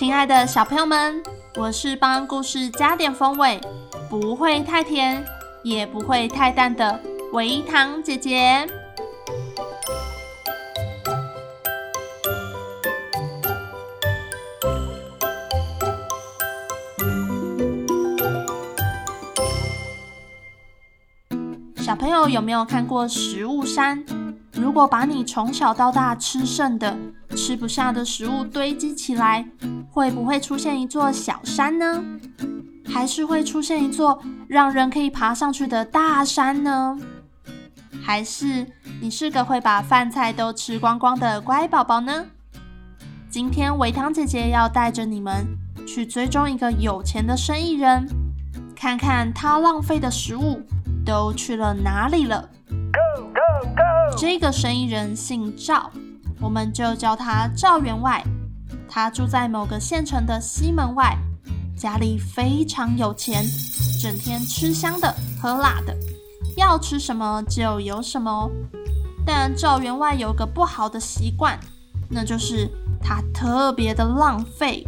[0.00, 1.22] 亲爱的小朋友们，
[1.58, 3.60] 我是帮故事加点风味，
[4.08, 5.22] 不会太甜，
[5.62, 6.98] 也不会太淡的
[7.34, 8.66] 微糖姐姐。
[21.76, 24.02] 小朋友有没有看过食物山？
[24.52, 26.96] 如果把你从小到大吃剩的、
[27.40, 29.48] 吃不下的食物堆积起来，
[29.90, 32.04] 会不会出现一座小山呢？
[32.86, 36.98] 还是会出现一座让人可以爬上去的大山呢？
[38.04, 38.66] 还是
[39.00, 42.26] 你是个会把饭菜都吃光光的乖宝宝呢？
[43.30, 45.46] 今天维糖姐姐要带着你们
[45.88, 48.06] 去追踪一个有钱的生意人，
[48.76, 50.60] 看看他浪费的食物
[51.06, 52.50] 都去了哪里了。
[52.68, 54.18] Go, go, go!
[54.18, 55.90] 这个生意人姓赵，
[56.40, 58.24] 我们就叫他赵员外。
[58.88, 61.16] 他住在某个县城的西门外，
[61.76, 63.44] 家里非常有钱，
[64.00, 65.96] 整天吃香的喝辣的，
[66.56, 68.50] 要吃什么就有什么。
[69.24, 71.58] 但赵员外有个不好的习惯，
[72.08, 72.68] 那就是
[73.00, 74.84] 他特别的浪费。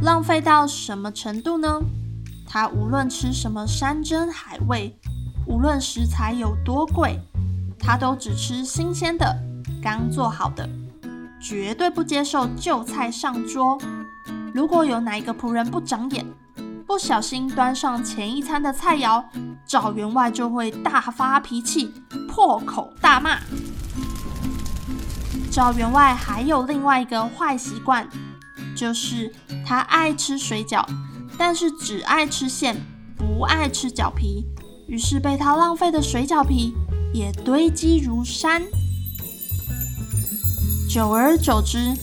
[0.00, 1.80] 浪费到什么程度呢？
[2.46, 4.96] 他无论吃什么山珍海味，
[5.46, 7.20] 无论食材有多贵，
[7.78, 9.36] 他都只吃新鲜的、
[9.86, 10.68] 刚做好的，
[11.40, 13.78] 绝对不接受旧菜上桌。
[14.52, 16.26] 如果有哪一个仆人不长眼，
[16.84, 19.22] 不小心端上前一餐的菜肴，
[19.64, 21.94] 赵员外就会大发脾气，
[22.28, 23.38] 破口大骂。
[25.52, 28.08] 赵员外还有另外一个坏习惯，
[28.74, 29.32] 就是
[29.64, 30.84] 他爱吃水饺，
[31.38, 32.76] 但是只爱吃馅，
[33.16, 34.44] 不爱吃饺皮。
[34.88, 36.74] 于是被他浪费的水饺皮
[37.14, 38.60] 也堆积如山。
[40.96, 41.94] 久而久之，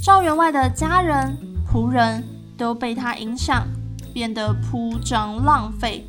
[0.00, 1.36] 赵员外的家人、
[1.68, 2.22] 仆人
[2.56, 3.66] 都被他影响，
[4.14, 6.06] 变得铺张浪费。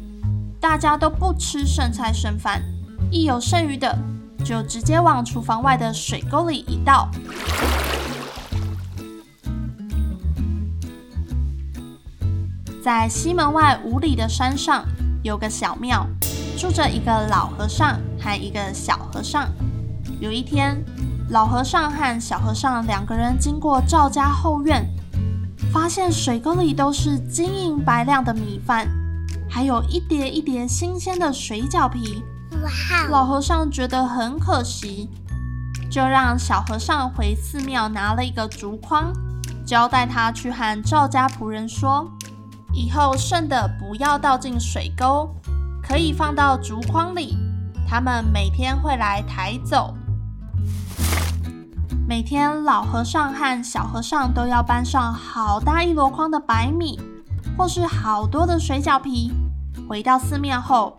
[0.59, 2.61] 大家都不吃剩菜剩饭，
[3.09, 3.97] 一有剩余的，
[4.45, 7.09] 就直接往厨房外的水沟里一倒。
[12.83, 14.85] 在西门外五里的山上，
[15.23, 16.05] 有个小庙，
[16.55, 19.49] 住着一个老和尚和一个小和尚。
[20.19, 20.77] 有一天，
[21.29, 24.83] 老和尚和小和尚两个人经过赵家后院，
[25.71, 28.87] 发现水沟里都是晶莹白亮的米饭，
[29.47, 32.23] 还有一叠一叠新鲜的水饺皮。
[32.63, 33.07] 哇！
[33.11, 35.07] 老和尚觉得很可惜，
[35.91, 39.13] 就让小和尚回寺庙拿了一个竹筐，
[39.63, 42.11] 交代他去和赵家仆人说。
[42.73, 45.29] 以后剩的不要倒进水沟，
[45.81, 47.37] 可以放到竹筐里。
[47.87, 49.95] 他们每天会来抬走。
[52.09, 56.99] 每天老和尚和小和尚都要搬上好大一箩筐的白米，
[57.55, 59.31] 或是好多的水饺皮。
[59.87, 60.97] 回到寺庙后，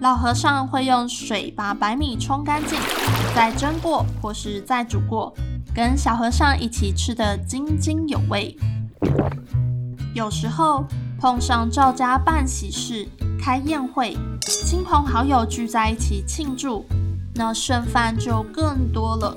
[0.00, 2.80] 老和尚会用水把白米冲干净，
[3.34, 5.34] 再蒸过或是再煮过，
[5.74, 8.56] 跟小和尚一起吃得津津有味。
[10.14, 10.86] 有时候
[11.20, 13.06] 碰上赵家办喜事、
[13.38, 16.86] 开宴会，亲朋好友聚在一起庆祝，
[17.34, 19.36] 那剩饭就更多了，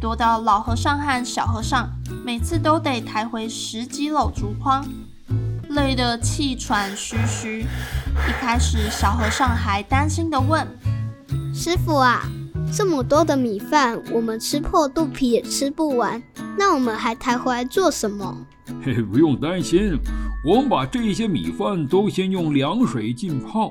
[0.00, 1.86] 多到老和尚和小和尚
[2.24, 4.82] 每次都得抬回十几篓竹筐，
[5.68, 7.60] 累得气喘吁吁。
[7.60, 10.66] 一开始，小和尚还担心地问
[11.54, 12.22] ：“师傅啊，
[12.72, 16.22] 这么多的米饭，我们吃破肚皮也吃不完，
[16.56, 18.34] 那我们还抬回来做什么？”
[18.82, 19.98] 嘿嘿，不用担心，
[20.46, 23.70] 我们把这些米饭都先用凉水浸泡，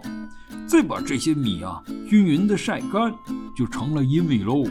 [0.68, 3.12] 再把这些米啊均匀的晒干，
[3.58, 4.64] 就成了阴米喽。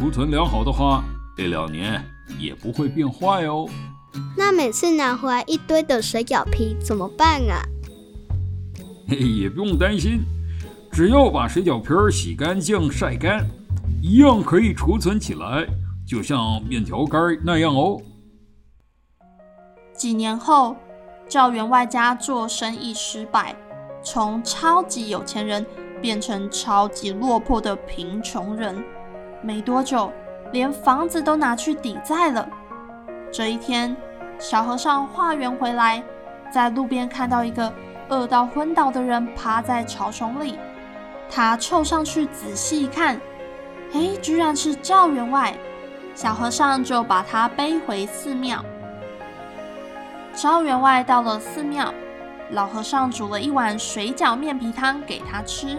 [0.00, 1.04] 储存良好的话，
[1.36, 2.02] 这两年
[2.38, 3.68] 也不会变坏哦。
[4.34, 7.60] 那每次拿回来一堆的水饺皮怎么办啊？
[9.06, 10.22] 嘿，也不用担心，
[10.90, 13.46] 只要把水饺皮儿洗干净、晒干，
[14.00, 15.66] 一样可以储存起来，
[16.06, 18.00] 就像面条干那样哦。
[19.94, 20.74] 几年后，
[21.28, 23.54] 赵员外家做生意失败，
[24.02, 25.66] 从超级有钱人
[26.00, 28.82] 变成超级落魄的贫穷人。
[29.42, 30.12] 没多久，
[30.52, 32.48] 连房子都拿去抵债了。
[33.32, 33.96] 这一天，
[34.38, 36.02] 小和尚化缘回来，
[36.52, 37.72] 在路边看到一个
[38.08, 40.58] 饿到昏倒的人趴在草丛里，
[41.30, 43.20] 他凑上去仔细一看，
[43.92, 45.54] 哎，居然是赵员外。
[46.12, 48.62] 小和尚就把他背回寺庙。
[50.34, 51.94] 赵员外到了寺庙，
[52.50, 55.78] 老和尚煮了一碗水饺面皮汤给他吃。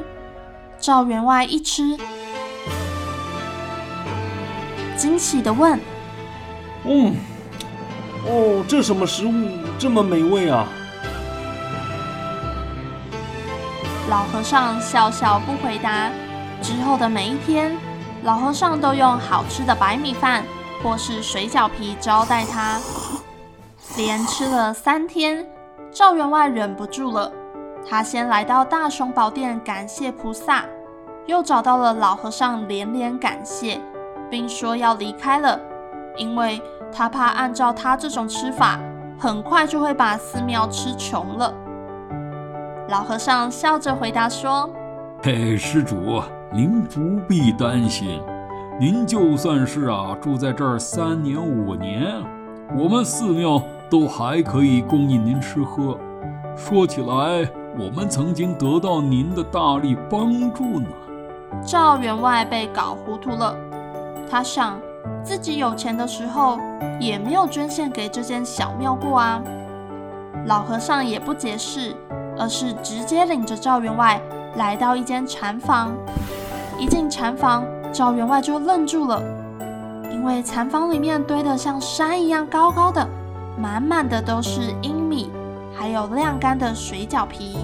[0.79, 1.97] 赵员外一吃，
[5.01, 5.79] 惊喜地问
[6.85, 7.15] ：“嗯，
[8.27, 9.33] 哦，这什么食物
[9.79, 10.67] 这么美味啊？”
[14.11, 16.11] 老和尚笑笑不回答。
[16.61, 17.75] 之后的每一天，
[18.21, 20.43] 老和尚都用好吃的白米饭
[20.83, 22.79] 或是水饺皮招待他。
[23.97, 25.43] 连吃了三天，
[25.91, 27.31] 赵员外忍不住了。
[27.89, 30.63] 他先来到大雄宝殿感谢菩萨，
[31.25, 33.81] 又找到了老和尚连连感谢，
[34.31, 35.59] 并说要离开了，
[36.15, 36.61] 因为
[36.91, 38.79] 他怕按照他这种吃法，
[39.19, 41.53] 很快就会把寺庙吃穷了。
[42.87, 44.69] 老和尚笑着回答说
[45.21, 46.21] ：“嘿，施主，
[46.53, 48.21] 您不必担心，
[48.79, 52.05] 您就算是啊住在这儿三年五年，
[52.75, 55.97] 我们寺庙都还可以供应您吃喝。
[56.55, 60.87] 说起来，我们曾经得到您的大力帮助呢。”
[61.63, 63.55] 赵员外被搞糊涂了，
[64.31, 64.79] 他想
[65.21, 66.57] 自己有钱的时候
[67.01, 69.41] 也没有捐献给这间小庙过啊。
[70.45, 71.93] 老和尚也不解释。
[72.39, 74.19] 而是直接领着赵员外
[74.55, 75.91] 来到一间禅房，
[76.79, 79.21] 一进禅房，赵员外就愣住了，
[80.09, 83.05] 因为禅房里面堆得像山一样高高的，
[83.59, 85.29] 满满的都是阴米，
[85.75, 87.57] 还有晾干的水饺皮。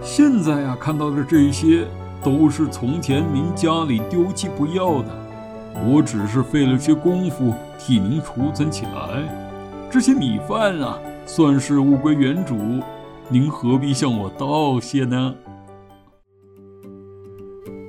[0.00, 1.86] 现在啊，看到的这些
[2.22, 5.08] 都是从前您家里丢弃不要的，
[5.84, 9.22] 我只是费了些功夫替您储存起来。
[9.90, 12.56] 这些米饭啊，算是物归原主。
[13.28, 15.34] 您何必向我道谢呢？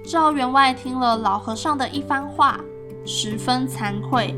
[0.03, 2.59] 赵员外听了老和尚的一番话，
[3.05, 4.35] 十分惭愧。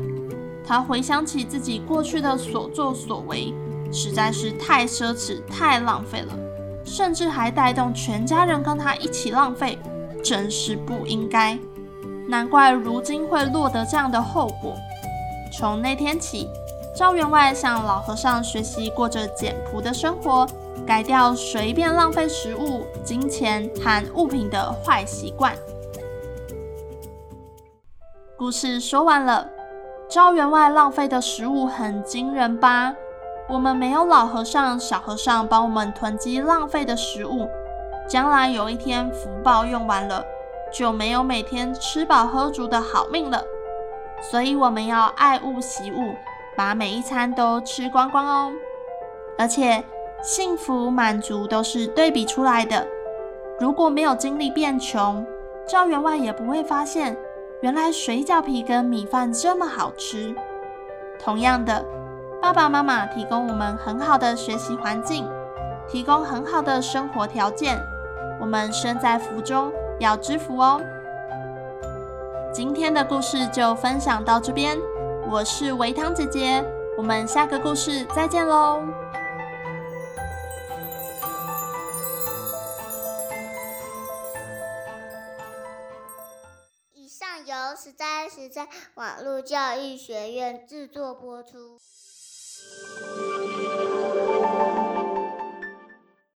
[0.66, 3.52] 他回想起自己过去的所作所为，
[3.92, 6.32] 实在是太奢侈、太浪费了，
[6.84, 9.78] 甚至还带动全家人跟他一起浪费，
[10.22, 11.58] 真是不应该。
[12.28, 14.74] 难怪如今会落得这样的后果。
[15.52, 16.48] 从那天起，
[16.96, 20.46] 赵员外向老和尚学习过着简朴的生活。
[20.86, 25.54] 改掉随便浪费食物、金钱和物品的坏习惯。
[28.36, 29.48] 故事说完了，
[30.10, 32.94] 赵员外浪费的食物很惊人吧？
[33.48, 37.48] 我们没有老和尚、小和尚帮我们囤积浪费的食物，
[38.06, 40.22] 将来有一天福报用完了，
[40.76, 43.44] 就没有每天吃饱喝足的好命了。
[44.20, 46.14] 所以我们要爱物惜物，
[46.56, 48.52] 把每一餐都吃光光哦。
[49.38, 49.84] 而且。
[50.22, 52.86] 幸福满足都是对比出来的。
[53.60, 55.22] 如果没有经历变穷，
[55.68, 57.14] 赵员外也不会发现，
[57.60, 60.34] 原来水饺皮跟米饭这么好吃。
[61.18, 61.84] 同样的，
[62.40, 65.28] 爸爸妈妈提供我们很好的学习环境，
[65.86, 67.78] 提供很好的生活条件，
[68.40, 69.70] 我们身在福中
[70.00, 70.80] 要知福哦。
[72.52, 74.78] 今天的故事就分享到这边，
[75.30, 76.64] 我是维汤姐姐，
[76.96, 78.82] 我们下个故事再见喽。
[86.94, 91.78] 以上由实在实在网络教育学院制作播出。